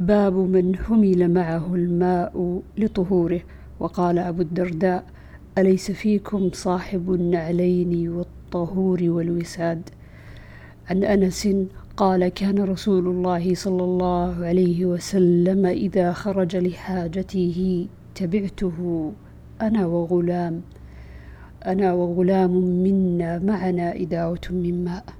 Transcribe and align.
باب 0.00 0.36
من 0.36 0.76
حمل 0.76 1.30
معه 1.30 1.74
الماء 1.74 2.62
لطهوره. 2.78 3.40
وقال 3.80 4.18
أبو 4.18 4.42
الدرداء 4.42 5.04
أليس 5.58 5.90
فيكم 5.90 6.50
صاحب 6.52 7.12
النعلين 7.12 8.08
والطهور 8.08 8.98
والوساد؟ 9.02 9.82
عن 10.90 11.04
أنس 11.04 11.48
قال 11.96 12.28
كان 12.28 12.58
رسول 12.58 13.06
الله 13.06 13.54
صلى 13.54 13.84
الله 13.84 14.44
عليه 14.46 14.84
وسلم 14.84 15.66
إذا 15.66 16.12
خرج 16.12 16.56
لحاجته 16.56 17.86
تبعته 18.14 19.12
أنا 19.62 19.86
وغلام. 19.86 20.60
أنا 21.66 21.92
وغلام 21.92 22.50
منا 22.54 23.38
معنا 23.38 23.96
إداوة 23.96 24.46
من 24.50 24.84
ماء. 24.84 25.17